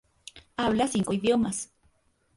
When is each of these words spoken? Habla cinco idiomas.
Habla 0.57 0.87
cinco 0.87 1.13
idiomas. 1.13 1.69